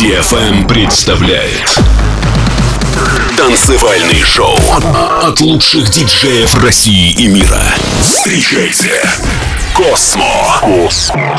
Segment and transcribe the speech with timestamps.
[0.00, 1.78] DFM представляет
[3.36, 4.58] Танцевальный шоу
[5.22, 7.62] от лучших диджеев России и мира.
[8.02, 9.00] Встречайте
[9.72, 10.58] Космо.
[10.60, 11.36] Космо.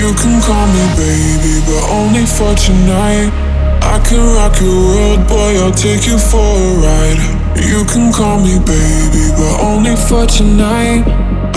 [0.00, 1.39] You can call me baby,
[2.00, 3.30] only for tonight.
[3.82, 7.20] I can rock your world, boy, I'll take you for a ride.
[7.70, 11.04] You can call me baby, but only for tonight.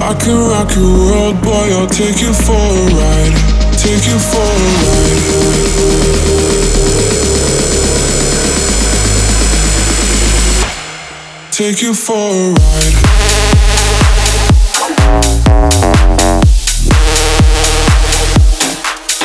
[0.09, 3.35] I can rock your world, boy, I'll take you for a ride.
[3.79, 5.23] Take you for a ride.
[11.52, 13.12] Take you for a ride.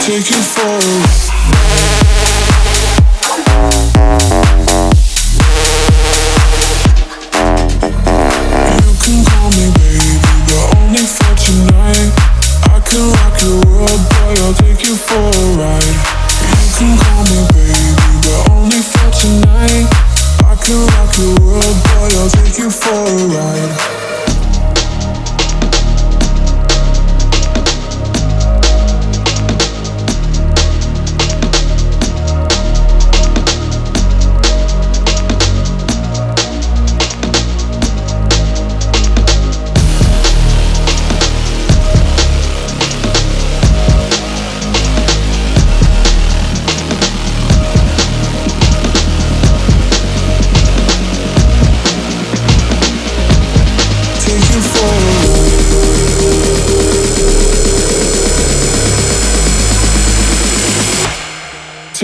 [0.08, 1.27] Take you for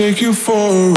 [0.05, 0.95] Take you for a ride.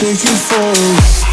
[0.00, 1.23] Take you for a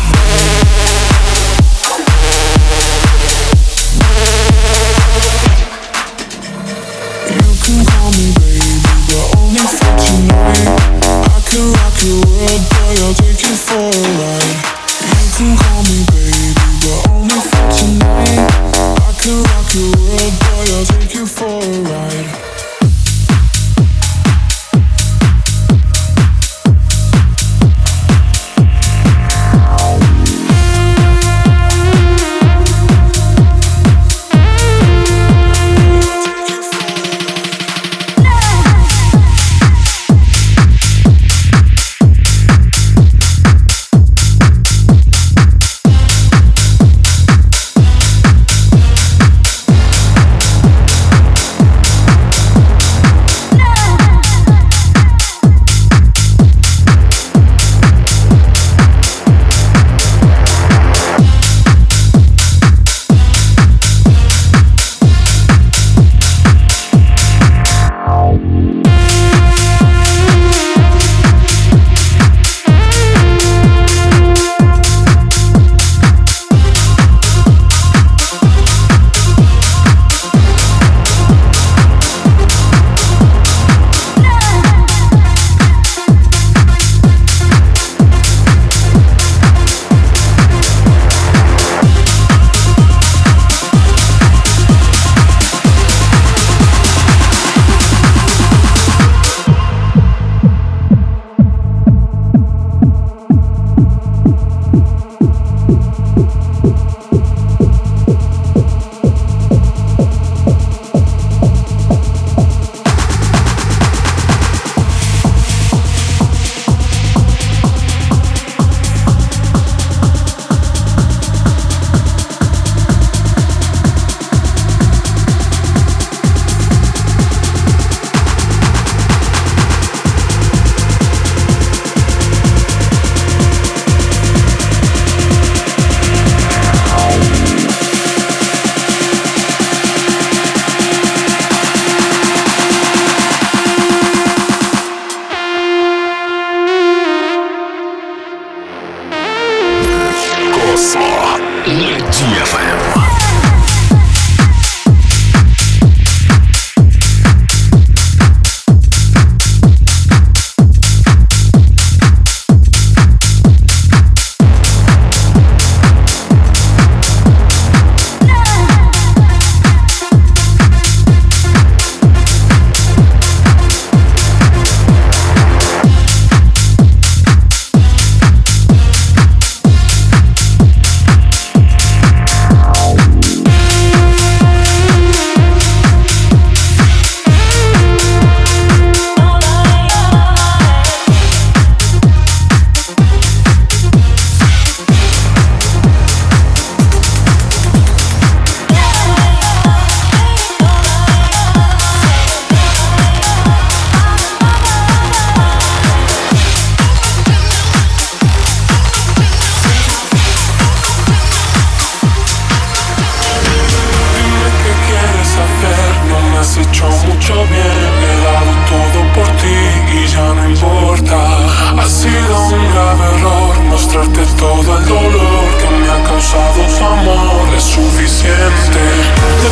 [224.41, 228.81] todo el dolor que me ha causado tu amor es suficiente.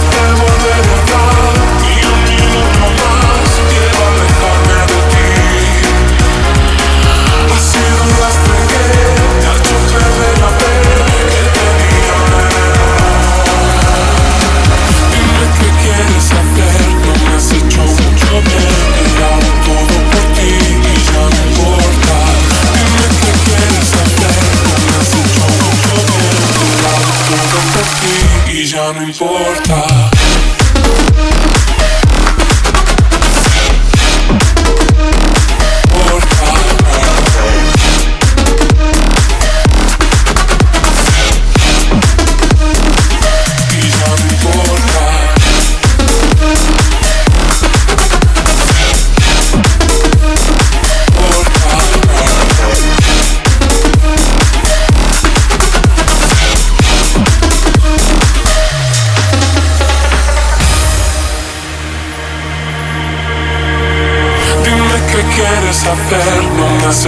[0.09, 0.98] Te devolveré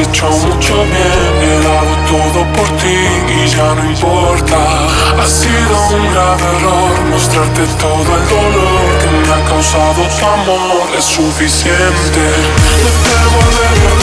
[0.01, 3.00] hecho mucho bien, he dado todo por ti
[3.30, 4.57] y ya no importa.
[5.19, 10.89] Ha sido un grave error mostrarte todo el dolor que me ha causado tu amor,
[10.98, 12.24] es suficiente.
[12.83, 14.00] No te volveré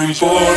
[0.00, 0.49] Johnny Boy.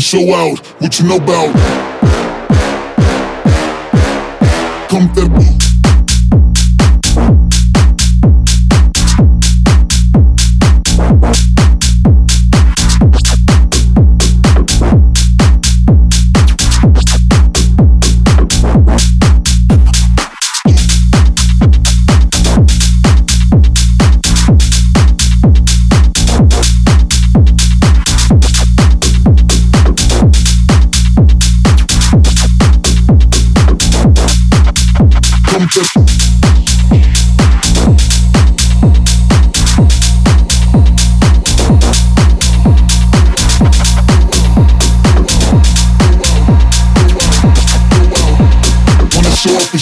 [0.00, 0.58] Show out.
[0.80, 1.89] What you know about?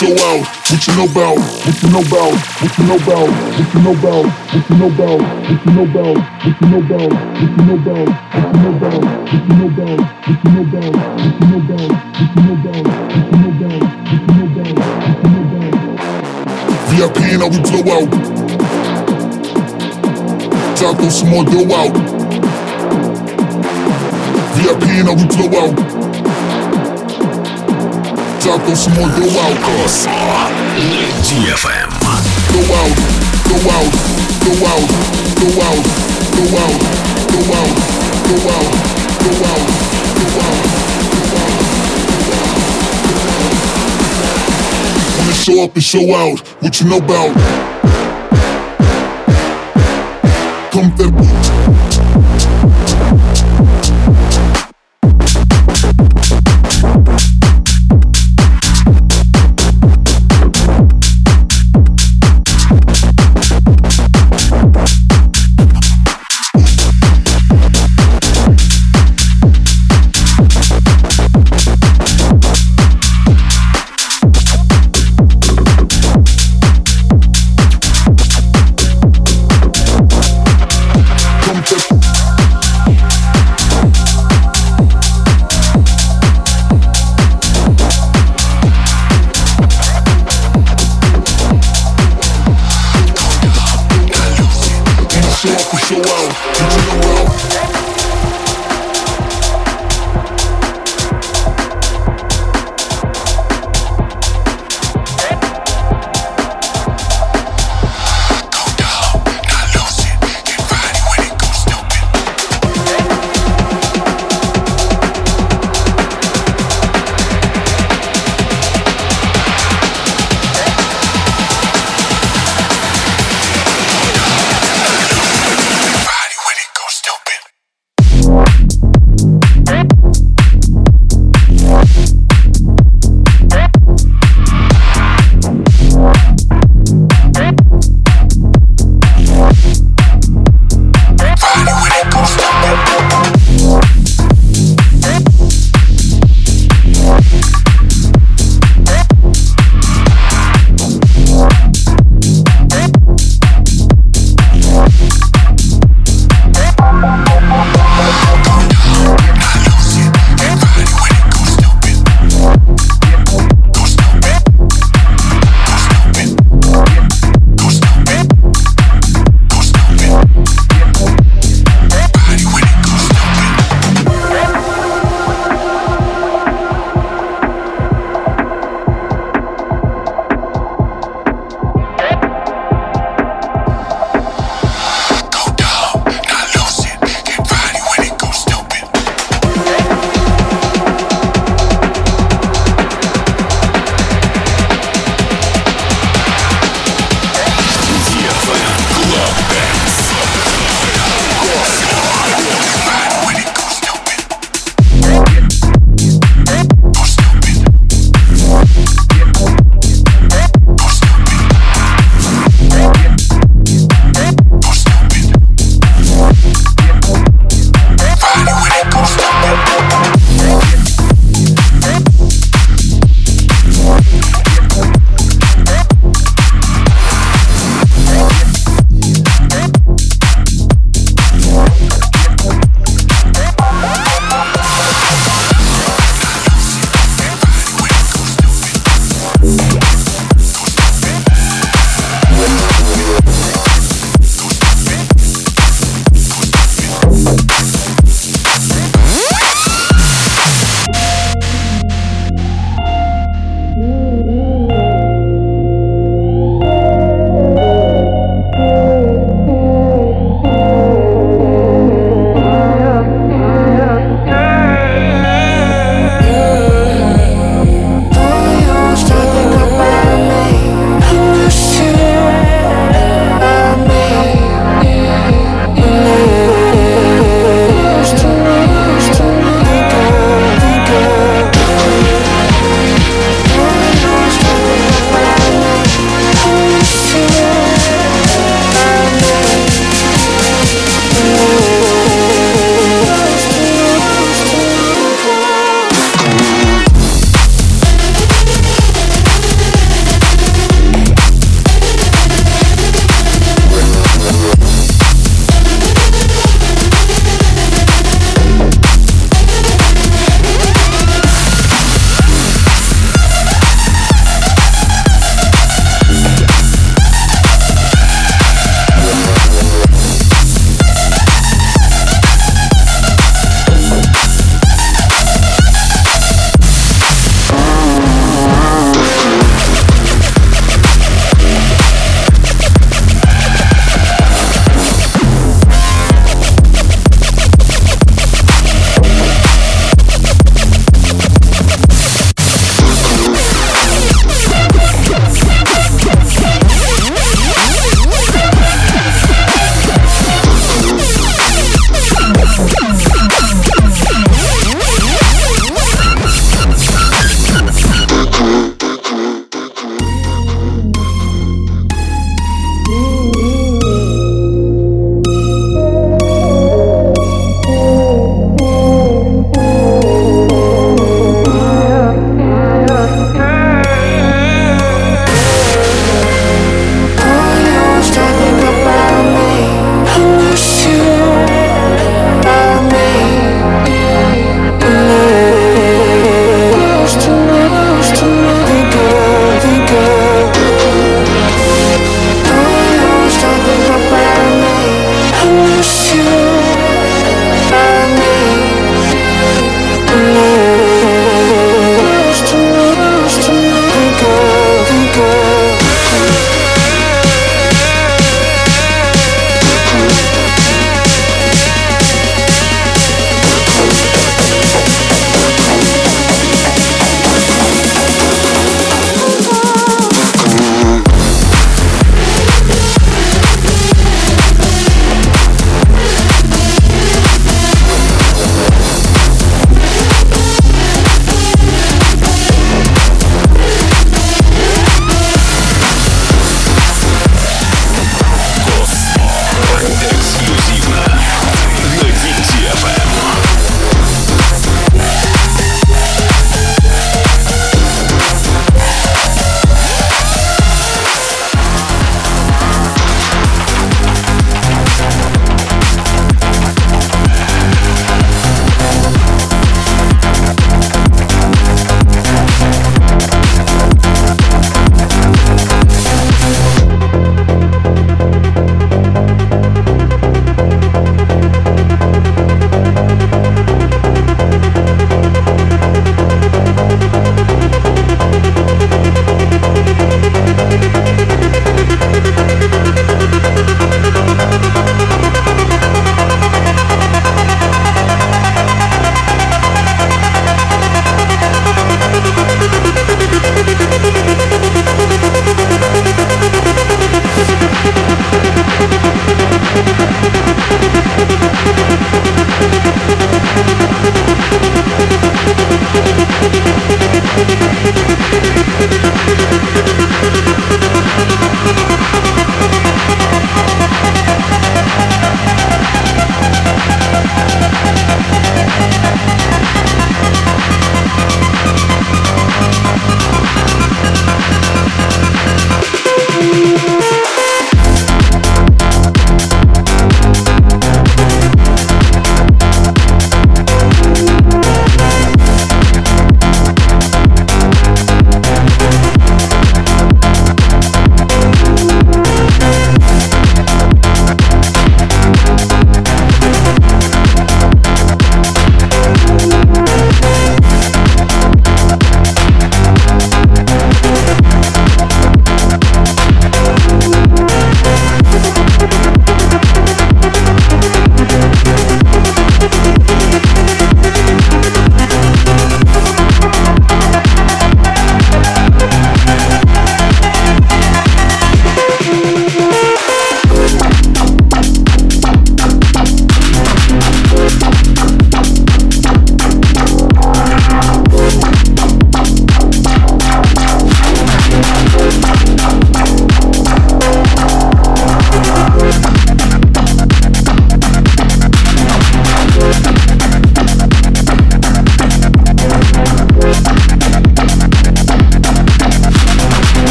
[0.00, 0.40] What you know about?
[0.70, 1.36] What you know about?
[1.60, 2.32] What you know about?
[2.56, 3.28] What you know about?
[3.60, 4.24] What you know about?
[4.40, 6.16] What you know about?
[6.16, 7.12] What you know about?
[7.12, 8.08] What you know about?
[8.08, 9.04] What you know about?
[9.20, 10.00] What you know about?
[10.00, 11.84] What you know about?
[11.84, 12.40] What you know about?
[12.40, 12.80] What you know about?
[12.80, 13.84] What you know about?
[13.90, 14.80] What you know about?
[14.90, 16.00] What you know about?
[16.90, 18.08] VIP and how we blow out.
[20.78, 21.94] Throw some more dough out.
[24.56, 25.89] VIP and how we blow out.
[28.40, 30.08] Tacos Modualcos.
[31.26, 31.90] DFM.
[32.50, 32.96] Go out,
[33.44, 33.92] go out,
[34.40, 34.88] go out,
[35.36, 35.84] go out,
[36.32, 36.74] go out,
[37.28, 37.74] go out,
[38.24, 38.64] go out,
[39.20, 39.60] go out,
[40.16, 40.60] go out.
[45.18, 47.34] Wanna show up and show out, what you know about?
[50.72, 52.19] Come that boot.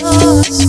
[0.00, 0.61] yours.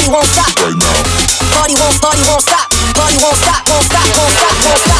[0.00, 1.02] party won't stop right now.
[1.56, 2.70] Party won't, party won't stop.
[2.94, 4.99] Party won't stop, won't stop, won't stop, won't stop.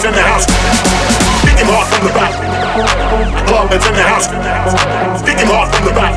[0.00, 0.48] Ballers in the house.
[1.44, 2.32] Kick him hard from the back.
[3.52, 4.32] Ballers in the house.
[5.20, 6.16] Kick him hard from the back.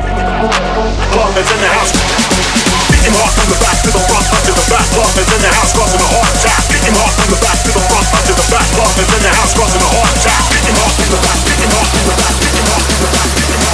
[1.12, 1.92] Ballers in the house.
[1.92, 4.88] Kick him hard from the back to the front, up to the back.
[4.88, 6.64] Ballers in the house, causing a heart attack.
[6.72, 8.64] Kick him hard from the back to the front, up to the back.
[8.72, 10.42] Ballers in the house, causing a heart attack.
[10.48, 11.44] Kick him hard from the back.
[11.44, 12.40] Kick him hard from the back.
[12.40, 13.28] Kick him hard from the back.
[13.28, 13.68] Kick him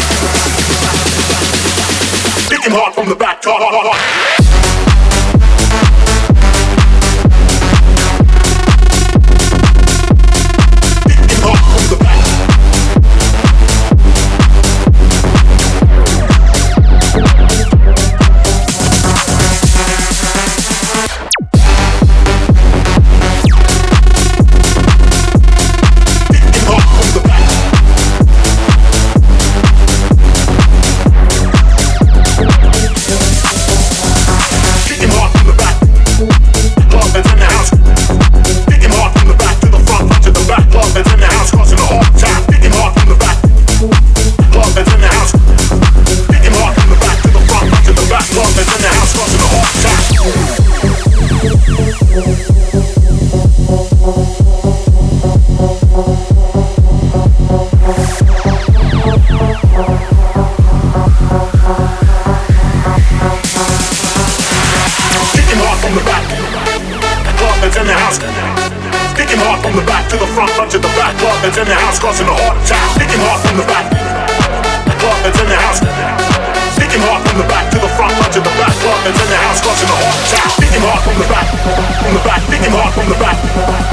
[2.75, 3.39] hard from the back.
[3.39, 4.40] Kick him hard from the back.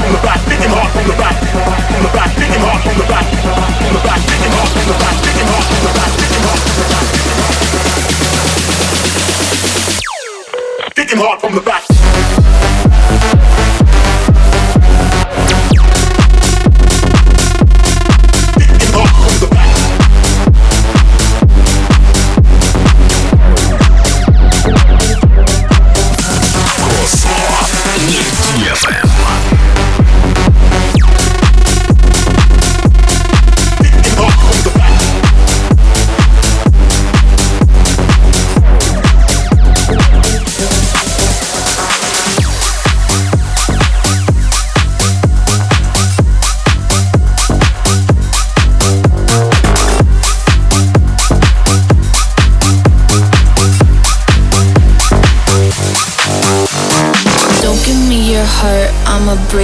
[0.08, 3.44] from the back, hard from the back, from the back, hard from the back, from
[3.44, 5.64] the back, hard from the back, hit him hard from the back, hit him hard
[5.68, 6.12] from the back,
[10.96, 11.97] hit him hard from the back.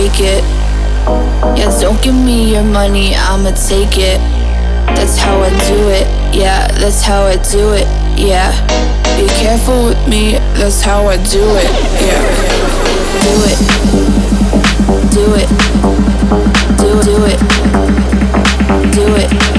[0.04, 0.44] make it.
[1.56, 4.20] Yeah, don't give me your money, I'ma take it.
[4.96, 7.88] That's how I do it, yeah, that's how I do it,
[8.18, 8.52] yeah.
[9.16, 11.70] Be careful with me, that's how I do it,
[12.04, 12.22] yeah.
[13.24, 13.58] Do it,
[15.16, 15.48] do it,
[16.82, 17.40] do it, do it,
[18.92, 19.53] do it.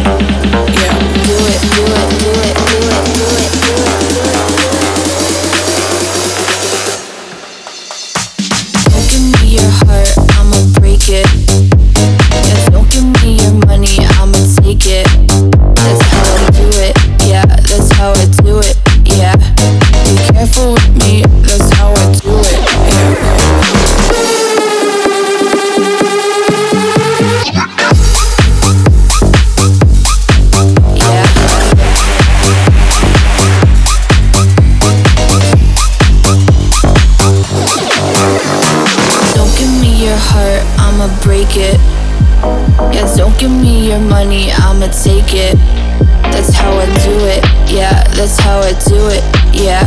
[48.26, 49.23] that's how I do it,
[49.53, 49.86] yeah.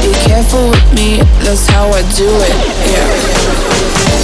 [0.00, 2.54] Be careful with me, that's how I do it,
[2.92, 4.23] yeah.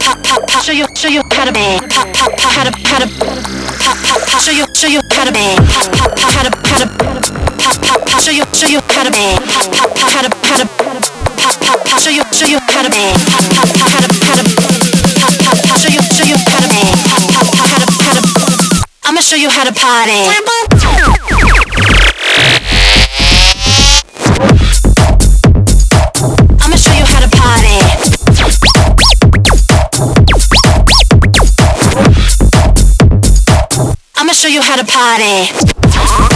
[0.00, 3.08] show you show you how to how to how to
[4.40, 5.30] show you show you how to
[5.72, 6.88] how to how to
[8.20, 10.66] show you show you how to how to how to
[12.00, 12.90] show you show you how to
[13.28, 14.06] how to how to
[19.04, 21.15] I'ma show you how to party.
[34.18, 36.35] I'ma show you how to party.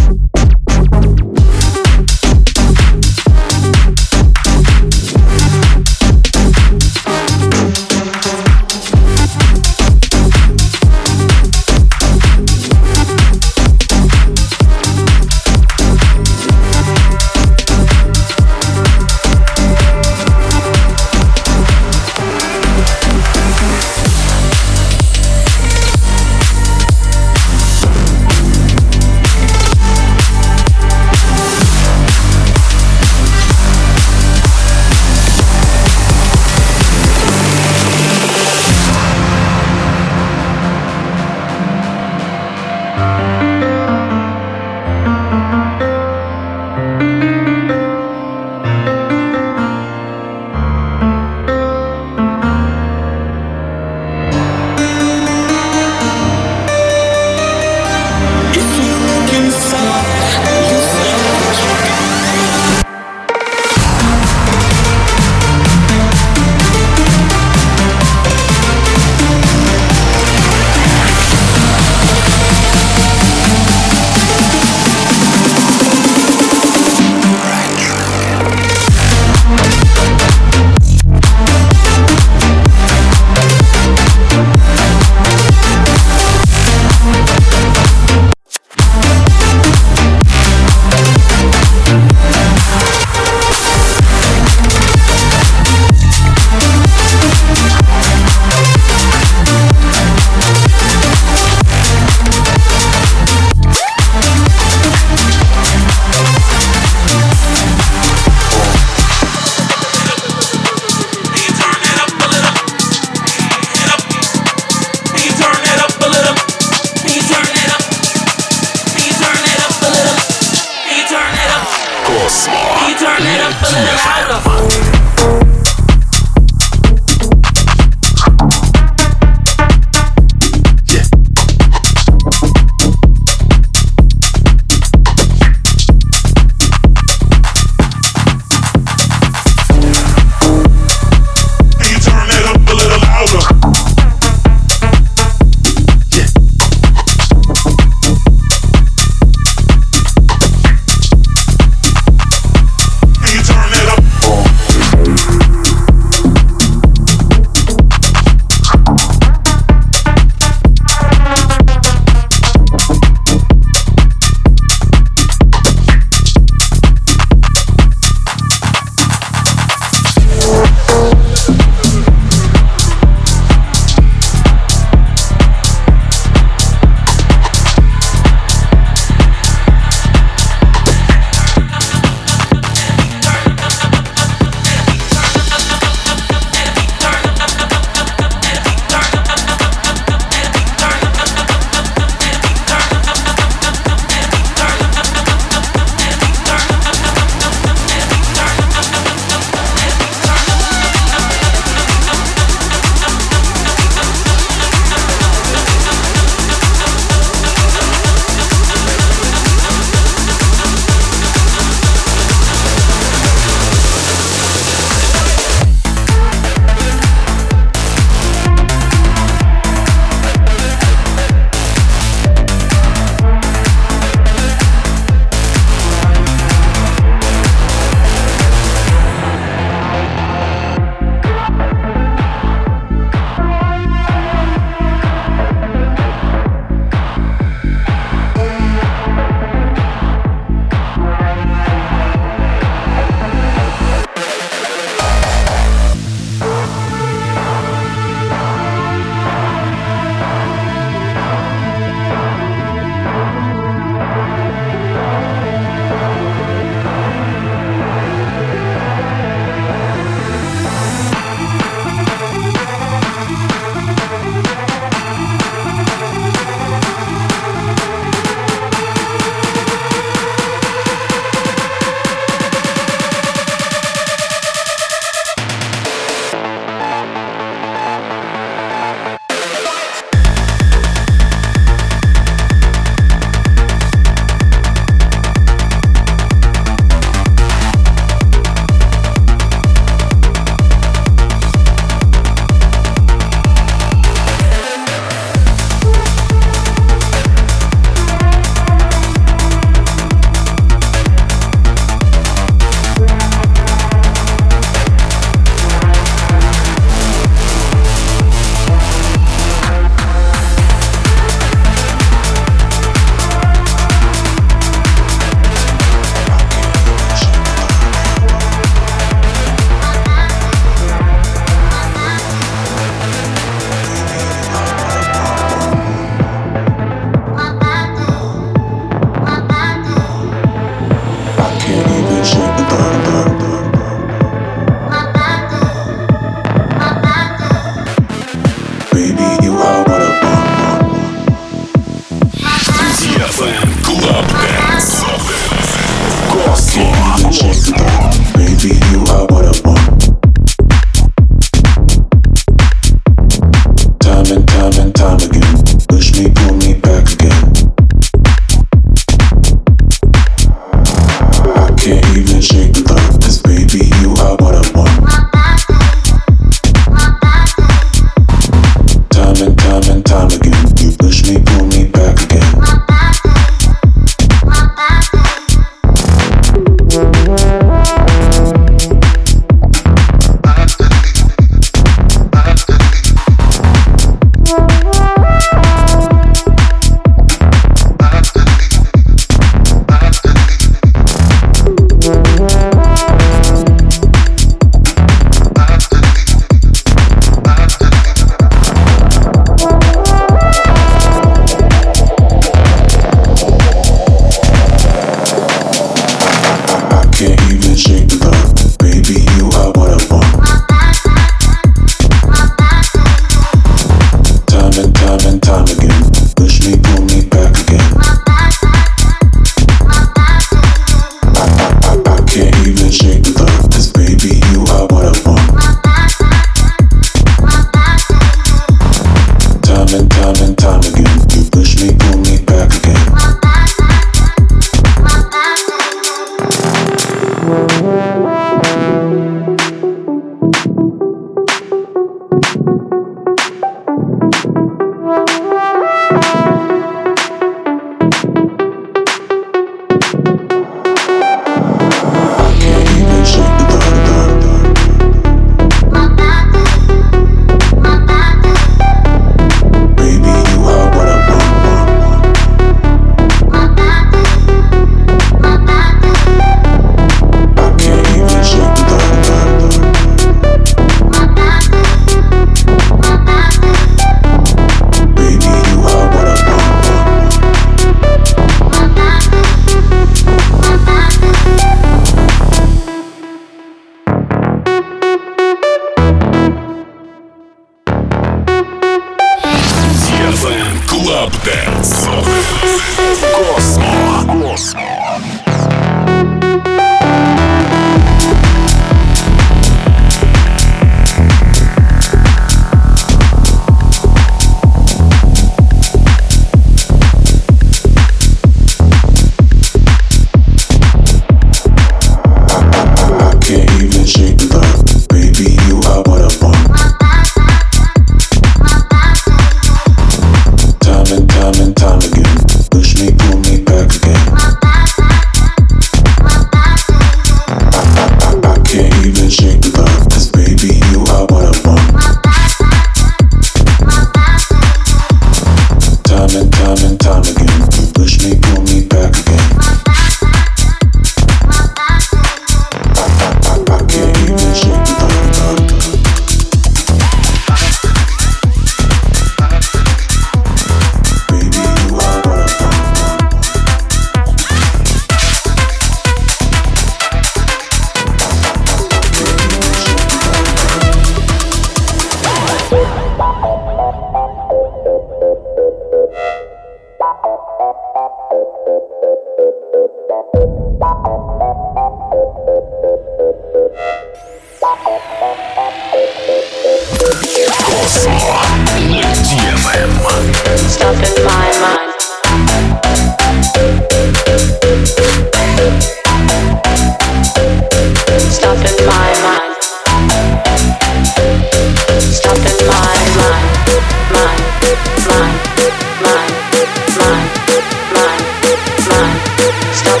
[599.72, 600.00] stop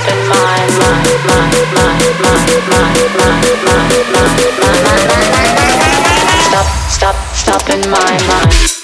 [6.90, 7.16] Stop!
[7.34, 7.70] Stop!
[7.70, 8.79] in my mind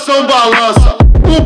[0.00, 0.96] coração balança.
[1.26, 1.42] O